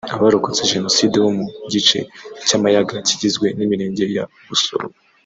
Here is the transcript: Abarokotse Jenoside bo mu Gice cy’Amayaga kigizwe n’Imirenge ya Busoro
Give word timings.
Abarokotse 0.15 0.69
Jenoside 0.73 1.15
bo 1.23 1.31
mu 1.37 1.45
Gice 1.73 1.99
cy’Amayaga 2.47 2.93
kigizwe 3.07 3.47
n’Imirenge 3.57 4.03
ya 4.15 4.23
Busoro 4.47 4.87